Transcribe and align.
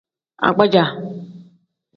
Agbaja. 0.47 0.83